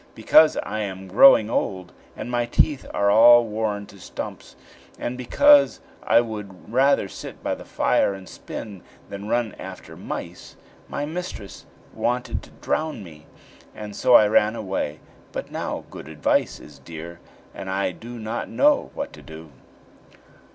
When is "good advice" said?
15.91-16.59